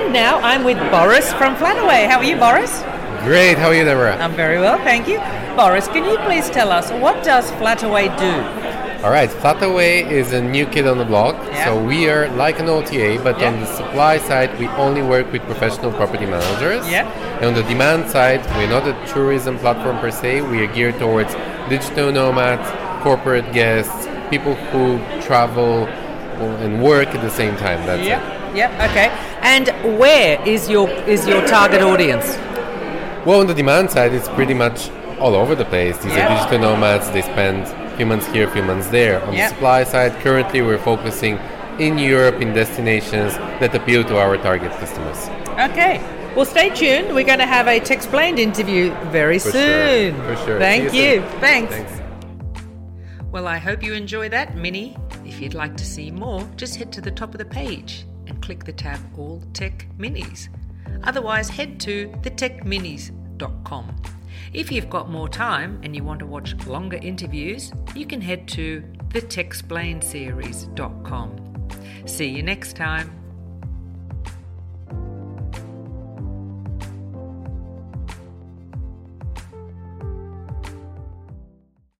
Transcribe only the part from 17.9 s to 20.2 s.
side, we're not a tourism platform per